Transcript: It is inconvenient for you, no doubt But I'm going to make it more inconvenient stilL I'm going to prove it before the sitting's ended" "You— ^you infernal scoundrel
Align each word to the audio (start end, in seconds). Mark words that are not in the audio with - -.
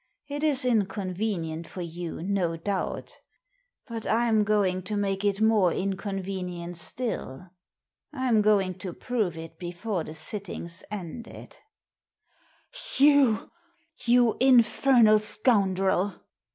It 0.27 0.41
is 0.41 0.65
inconvenient 0.65 1.67
for 1.67 1.83
you, 1.83 2.23
no 2.23 2.57
doubt 2.57 3.17
But 3.85 4.07
I'm 4.07 4.43
going 4.43 4.81
to 4.85 4.97
make 4.97 5.23
it 5.23 5.39
more 5.39 5.71
inconvenient 5.71 6.75
stilL 6.77 7.51
I'm 8.11 8.41
going 8.41 8.79
to 8.79 8.93
prove 8.93 9.37
it 9.37 9.59
before 9.59 10.03
the 10.03 10.15
sitting's 10.15 10.83
ended" 10.89 11.55
"You— 12.97 13.51
^you 14.07 14.37
infernal 14.41 15.19
scoundrel 15.19 16.15